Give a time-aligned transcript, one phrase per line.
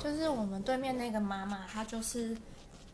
[0.00, 2.36] 就是我们对面那个妈妈，她就是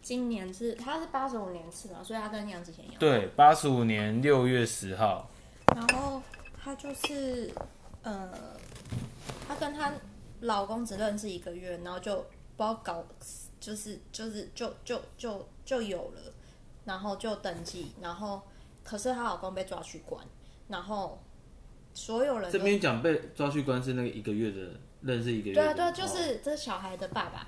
[0.02, 2.96] 今年是她是八十五年次嘛，所以她跟杨子贤一样。
[2.98, 5.28] 对，八十五年六月十号。
[5.74, 6.22] 然后
[6.62, 7.52] 她就是
[8.02, 8.30] 呃，
[9.46, 9.92] 她跟她
[10.40, 12.16] 老公只认识一个月，然后就
[12.56, 13.04] 不知道搞，
[13.60, 16.32] 就是就是就就就就有了，
[16.84, 18.42] 然后就登记，然后
[18.82, 20.24] 可是她老公被抓去关，
[20.68, 21.22] 然后
[21.92, 24.72] 所有人这边讲被抓去关是那个一个月的。
[25.04, 27.46] 认识一个月，对啊，对啊，就是这是小孩的爸爸，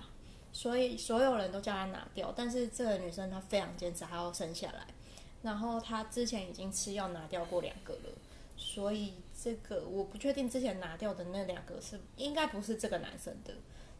[0.52, 4.86] 所以所有人都叫他拿掉，但是这个女生她非常坚持，还要生下来。
[5.42, 8.10] 然后她之前已经吃药拿掉过两个了，
[8.56, 13.54] 所以这个我不确定之前拿掉的那两个是应该不是这个男生的。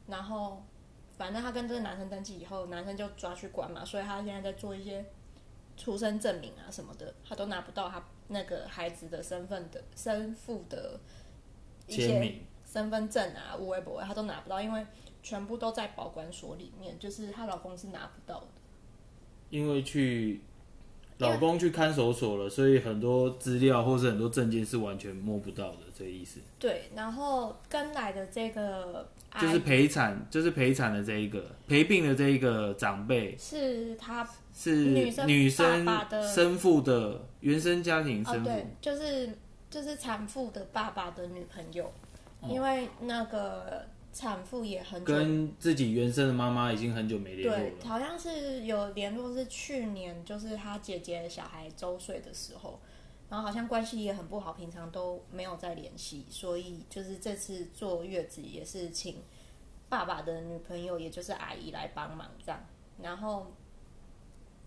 [0.06, 0.62] 然后
[1.16, 5.04] 反正她跟这个男生登记以后，男生就抓去关嘛，所以她现在在做一些
[5.78, 11.00] 出生证明啊什么的，她都拿不到她那个孩子的身份的生父的
[11.86, 12.42] 一些。
[12.76, 14.86] 身份证啊，无微不微，她都拿不到，因为
[15.22, 18.46] 全部都在保管所里面，就是她老公是拿不到的。
[19.48, 20.42] 因为去
[21.16, 26.38] 老公去看守所了，所以很多资料或是很多证件是完全摸不到的，这个意思。
[26.58, 29.08] 对，然后跟来的这个
[29.40, 34.84] 就是陪产，就是陪产的这一个陪病的这一个长辈，是他是
[35.24, 39.38] 女生爸爸的生父的原生家庭生父，哦，对，就是
[39.70, 41.90] 就是产妇的爸爸的女朋友。
[42.48, 47.70] 因为那个产妇也很久跟自己原生的妈妈已经很久没联络了。
[47.78, 52.80] 对，好像是有联络，是去年就是他姐姐小孩周岁的时候，
[53.28, 59.22] 然后好像关系也很不好，平常都没有再联系，所以就是这次坐月子也是请
[59.88, 62.60] 爸爸的女朋友，也就是阿姨来帮忙这样。
[63.02, 63.52] 然后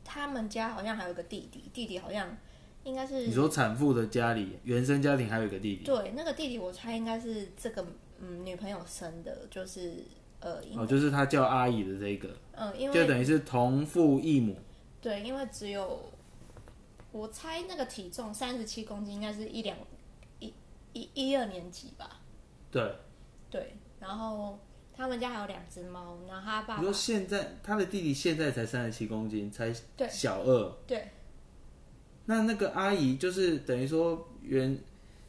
[0.04, 2.38] 他们家好像还有个弟弟，弟弟好像。
[2.84, 7.86] 应该是你说产妇的家里原生家庭还有一个弟弟，对，那个弟弟我猜应该是这个
[8.20, 10.04] 嗯女朋友生的，就是
[10.40, 14.58] 呃哦，就是他叫阿姨的这个，嗯，因为就等于是同父异母，
[15.02, 16.12] 对，因为只有
[17.12, 19.78] 我猜那个体重三十七公斤，应该是一两
[20.40, 20.54] 一
[20.94, 22.22] 一一二年级吧，
[22.72, 22.96] 对。
[23.52, 24.60] 对，然后
[24.96, 29.74] 他们家还有两只猫，然后他爸爸你说现在他的弟弟现在才三十七公斤，才
[30.08, 31.10] 小二，对。
[32.30, 34.78] 对那那个阿姨就是等于说原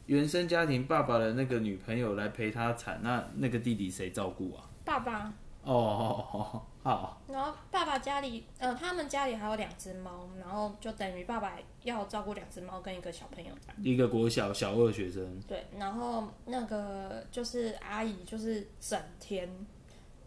[0.05, 4.69] 原生家庭爸爸的那个女朋友来陪他产，那那个弟弟谁照顾啊？
[4.85, 5.33] 爸爸。
[5.63, 7.21] 哦哦哦，好。
[7.27, 11.53] 然后爸爸家里，呃，他们家里还有两只猫，然后就等于爸爸
[11.83, 13.51] 要照顾两只猫跟一个小朋友。
[13.81, 15.41] 一个国小小二学生。
[15.47, 19.49] 对，然后那个就是阿姨，就是整天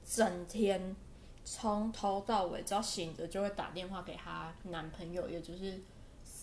[0.04, 0.96] 整天
[1.44, 5.80] 从头到尾，只要醒着就会打电话给她男朋友，也就是。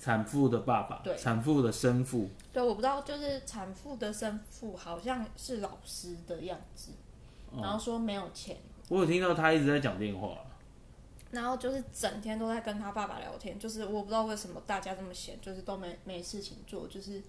[0.02, 6.94] 产妇的爸爸，对，产妇的生父，对，我不知道，就是产妇的生父好像是老师的样子，
[7.54, 8.58] 然后说没有钱。
[8.90, 10.40] 我有听到他一直在讲电话，
[11.30, 17.22] 然后就是整天都在跟他爸爸聊天，就是我不知道为什么大家这么闲，就是都没没事情做，就是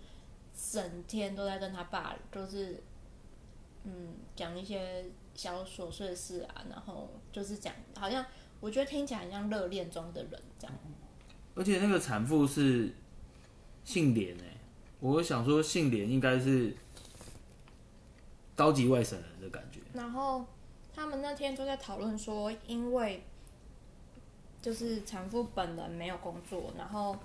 [0.72, 2.82] 整天都在跟他爸，就是
[3.84, 5.04] 嗯讲一些
[5.34, 8.24] 小琐碎的事啊，然后就是讲，好像
[8.60, 10.74] 我觉得听起来很像热恋中的人这样。
[11.54, 12.94] 而且那个产妇是
[13.84, 14.56] 姓连哎，
[15.00, 16.74] 我想说姓连应该是
[18.54, 19.80] 高级外省人的感觉。
[19.92, 20.44] 然后
[20.94, 23.22] 他们那天就在讨论说，因为
[24.62, 27.16] 就是产妇本人没有工作，然后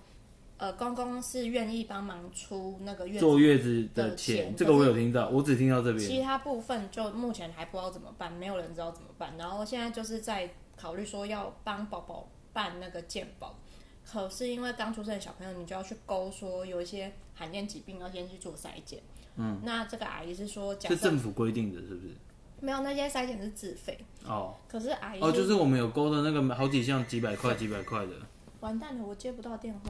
[0.57, 5.99] 呃公公是愿意帮忙出那个月坐月子的钱，这个我有听到，我只听到这边。
[5.99, 9.37] 其他部分就目前还不知道怎么办，没有人知道怎么办。
[9.37, 13.55] 然后现在就是在考虑说要帮宝宝办那个健保。
[14.09, 19.01] 可是因为刚出生的小朋友，你就要去勾说有一些罕见疾病要先去做筛检。
[19.35, 22.15] 嗯，那这个阿姨是说，是政府规定的，是不是？
[22.61, 23.99] 没有，那些筛检是自费。
[24.25, 24.55] 哦。
[24.67, 28.13] 可是阿姨哦，就是我们有勾的那个好几项几百块 几百块的。
[28.61, 29.89] 完蛋了，我接不到电话。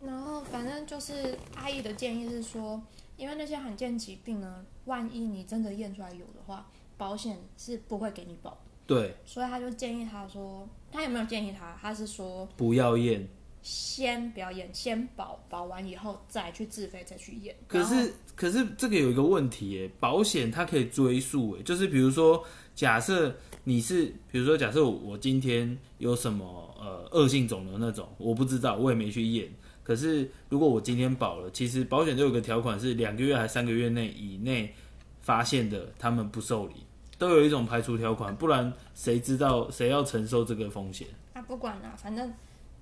[0.00, 2.82] 然后反正就是阿姨的建议是说，
[3.16, 6.66] 因为那些罕见疾病呢，万一你真的验出来有的话，
[6.96, 8.58] 保险是不会给你保。
[8.88, 11.76] 对，所以他就建议他说，他有没有建议他？
[11.78, 13.28] 他是说不要验，
[13.60, 17.54] 先不要验，先保保完以后再去自费再去验。
[17.66, 22.42] 可是可是这个有一个问题耶，保险它可以追溯诶，就是比如说
[22.74, 29.46] 假设你是，比如说假设我我今天有什么呃恶性肿瘤那种，我不知道，我也没去验。
[29.82, 34.74] 可是如果我今天保了，其实保险就有个条款是两个月还三个月内以内
[35.20, 36.74] 发现的，他们不受理。
[37.18, 41.08] 都有一种排除条款，不然谁知道谁要承受这个风险？
[41.34, 42.32] 啊，不管了，反正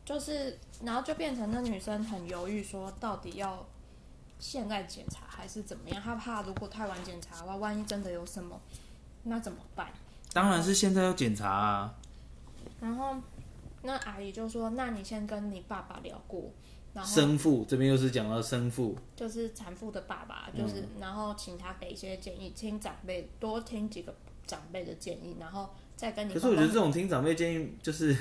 [0.05, 3.67] 就是，然后就变成那女生很犹豫，说到底要
[4.39, 6.03] 现在检查还是怎么样？
[6.03, 8.61] 她怕如果太晚检查的话，万一真的有什么，
[9.23, 9.89] 那怎么办？
[10.33, 11.95] 当然是现在要检查啊。
[12.79, 13.17] 然后
[13.83, 16.51] 那阿姨就说：“那你先跟你爸爸聊过。”
[16.93, 24.15] 然后生父这边又是讲到生父，就是产妇的爸爸，就是、嗯、然后请他给一些建议，听长辈多听几个
[24.47, 26.35] 长辈的建议，然后再跟你。
[26.35, 28.17] 可是我觉得这种听长辈建议就是。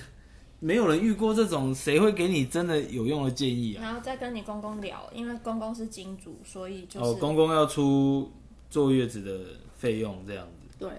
[0.62, 3.83] 没有人遇过这种，谁会给你真的有用的建议啊？
[3.83, 8.31] 然后再跟你公公聊，因为公公是金主，所以就是哦，公公要出
[8.69, 10.75] 坐月子的费用这样子。
[10.80, 10.89] 对。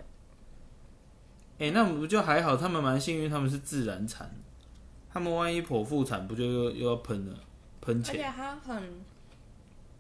[1.59, 2.55] 哎，那不就还好？
[2.55, 4.31] 他们蛮幸运，他们是自然产，
[5.11, 7.33] 他们万一剖腹产，不就又又要喷了
[7.81, 8.15] 喷钱？
[8.15, 9.01] 而且他很，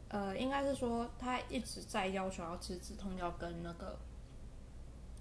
[0.09, 3.99] 呃，应该是说他一直在要求要吃止痛药跟那个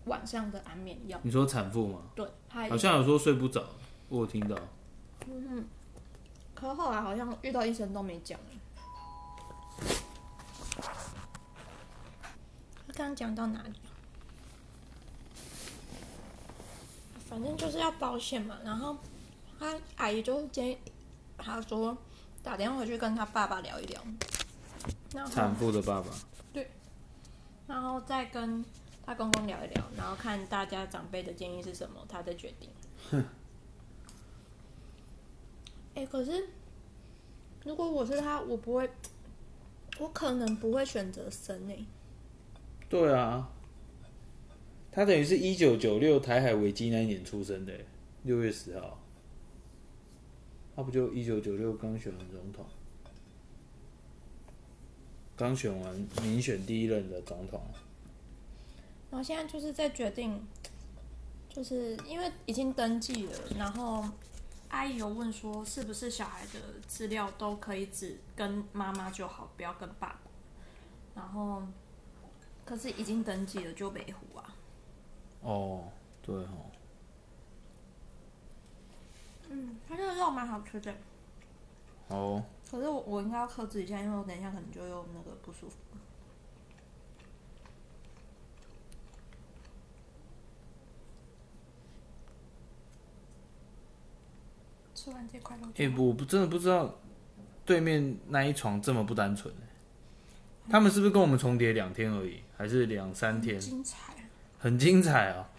[0.05, 1.19] 晚上的安眠药。
[1.23, 1.99] 你说产妇吗？
[2.15, 3.63] 对，好像有说睡不着。
[4.07, 4.55] 我有听到，
[5.27, 5.65] 嗯，
[6.53, 8.39] 可后来好像遇到医生都没讲。
[12.87, 13.73] 他刚刚讲到哪里？
[17.27, 18.57] 反正就是要保险嘛。
[18.63, 18.95] 然后
[19.59, 20.77] 他阿姨就建议
[21.37, 21.97] 他说
[22.43, 24.01] 打电话回去跟他爸爸聊一聊。
[25.31, 26.07] 产妇的爸爸。
[26.53, 26.69] 对。
[27.65, 28.63] 然后再跟
[29.05, 32.69] 他公公聊一聊，然后看大家长辈的建议是什么，他再决定。
[33.11, 33.23] 哼。
[35.93, 36.49] 哎、欸，可是
[37.63, 38.89] 如果我是他，我不会，
[39.99, 41.85] 我可能不会选择生诶、欸。
[42.89, 43.49] 对啊，
[44.91, 47.73] 他等于是一九九六台海危机那一年出生的，
[48.23, 48.99] 六月十号，
[50.75, 52.65] 他不就一九九六刚选完总统，
[55.35, 57.61] 刚选完民选第一任的总统，
[59.15, 60.45] 然后现在就是在决定，
[61.47, 64.03] 就是因为已经登记了，然后。
[64.69, 70.19] 阿姨有问说，是不是小孩的资料都可以只跟妈妈就好，不要跟爸爸？
[71.15, 71.63] 然后，
[72.65, 74.55] 可是已经登记了就没糊啊。
[75.43, 75.83] 哦，
[76.21, 76.65] 对哦。
[79.49, 80.93] 嗯，它这个肉蛮好吃的。
[82.09, 82.43] 哦。
[82.69, 85.77] 可是我我应该要克制一下，因为我等一下可能就又那个不舒服。
[95.75, 96.99] 哎、欸，我不真的不知道
[97.65, 99.53] 对面那一床这么不单纯，
[100.69, 103.59] 他们是不是跟我们重叠两天而已，还是两三天？
[103.59, 104.13] 精彩，
[104.57, 105.49] 很精彩啊！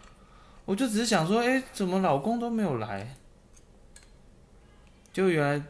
[0.65, 3.15] 我就只是想说，哎、欸，怎么老公都没有来？
[5.13, 5.65] 就原来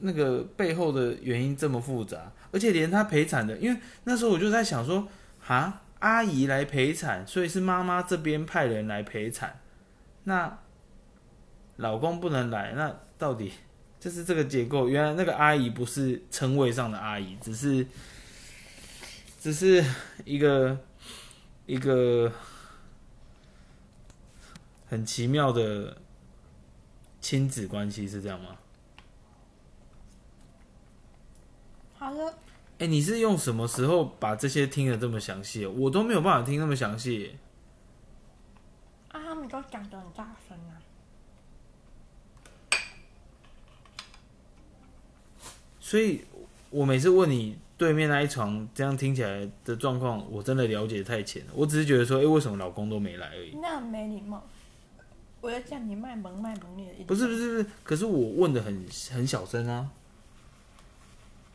[0.00, 5.06] 那个背后的原因这么复杂，而且连他陪产的，因为那时候我就在想说，
[5.40, 9.60] 哈，阿姨来陪产，所以是妈妈这边派人来陪产，
[10.24, 10.58] 那
[11.76, 12.94] 老公不能来，那。
[13.18, 13.52] 到底
[14.00, 17.86] 就是这个结构，原来那个阿姨不是称谓上的阿姨，只是
[19.40, 19.84] 只是
[20.24, 20.78] 一个
[21.66, 22.32] 一个
[24.88, 26.00] 很奇妙的
[27.20, 28.56] 亲子关系，是这样吗？
[31.98, 32.34] 好的。
[32.78, 35.66] 哎，你是用什么时候把这些听得这么详细？
[35.66, 37.36] 我都没有办法听那么详细。
[39.08, 40.78] 啊，他们都讲得很大声啊。
[45.88, 46.20] 所以，
[46.68, 51.52] 我每次问你对面那一床这样听起来的状况，我真的了解太浅了。
[51.54, 53.56] 我只是觉得说，哎、欸，为什么老公都没来而已？
[53.56, 54.46] 那没礼貌。
[55.40, 57.04] 我要叫你卖萌卖萌的。
[57.06, 59.88] 不是不是不是，可是我问的很很小声啊，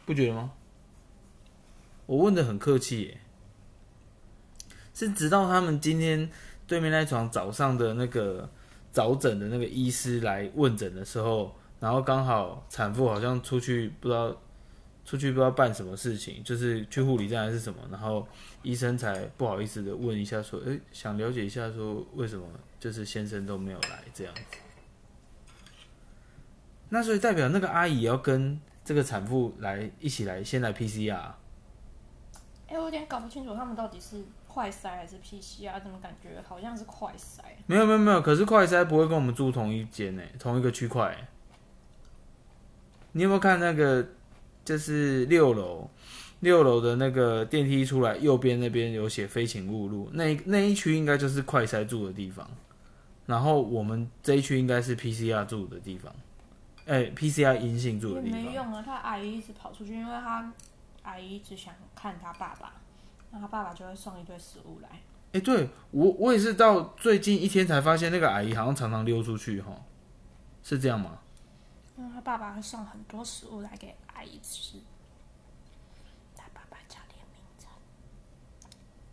[0.07, 0.49] 不觉得吗？
[2.07, 3.17] 我问的很客气耶，
[4.95, 6.27] 是直到他们今天
[6.65, 8.49] 对面那一床早上的那个
[8.91, 11.55] 早诊的那个医师来问诊的时候。
[11.83, 14.33] 然后刚好产妇好像出去不知道
[15.03, 18.25] 出去不知道办什么事情，就是去护理站还是什么，然后
[18.61, 22.45] 医生才不好意思的问一下说，诶，想了解一下说为什么
[22.79, 24.41] 就是先生都没有来这样子。
[26.87, 31.33] 那所以代表那个阿姨要跟这个产妇来一起来先来 PCR。
[32.69, 37.41] 哎，我有点搞不清楚他们到底是快筛还是 PCR，怎么感觉好像是快筛？
[37.65, 41.27] 没有没有没有，可是快筛不会跟我们住同一间诶，同一个区块。
[43.13, 44.05] 你有没有看那个？
[44.65, 45.89] 就是六楼，
[46.39, 52.49] 六楼的那个电梯出来，右边那边有写“非请勿入”，那那一区应该就是快筛住的地方。
[53.25, 56.15] 然后我们这一区应该是 PCR 住的地方，
[56.85, 58.41] 哎、欸，PCR 阴性住的地方。
[58.41, 60.53] 没用啊，他阿姨一直跑出去，因为他
[61.01, 62.71] 阿姨一直想看他爸爸，
[63.31, 64.87] 那他爸爸就会送一堆食物来。
[64.93, 65.01] 哎、
[65.33, 69.73] 欸，对我我也是到最近一天才发现，那个阿姨好像常常溜出去，哈，
[70.63, 71.19] 是这样吗？
[71.97, 74.79] 因为他爸爸会送很多食物来给阿姨吃，
[76.35, 76.61] 他爸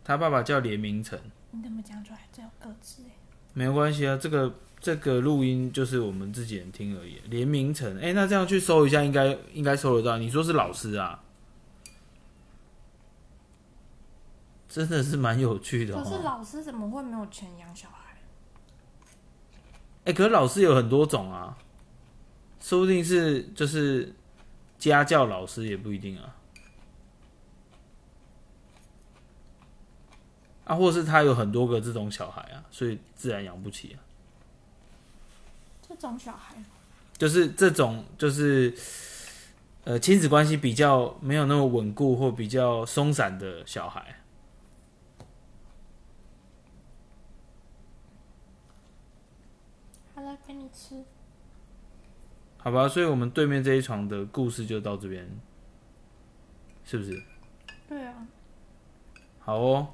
[0.03, 1.17] 他爸爸叫连明成。
[1.51, 2.27] 你怎么讲出来？
[2.33, 3.11] 这有个字哎。
[3.53, 7.21] 没有关系啊，这个这个录音就是我们自己人听而已。
[7.25, 10.17] 连明成，哎，那这样去搜一下，应该应该搜得到。
[10.17, 11.23] 你说是老师啊？
[14.67, 16.01] 真的是蛮有趣的。
[16.01, 18.17] 可是老师怎么会没有钱养小孩？
[20.05, 21.57] 哎，可是老师有很多种啊，
[22.61, 24.13] 说不定是就是
[24.79, 26.35] 家教老师也不一定啊。
[30.63, 33.99] 啊，或是他有很多个这种小孩啊，所以自然养不起啊。
[35.81, 36.55] 这种小孩，
[37.17, 38.73] 就是这种，就是
[39.83, 44.21] 呃，亲子关系比较没有那么稳固或比较松散的小孩。
[50.15, 51.03] 好了，给你吃。
[52.63, 55.27] 好吧，所以我们对面这一床的故事就到这边，
[56.83, 57.23] 是不是？
[57.89, 58.27] 对啊。
[59.39, 59.87] 好哦。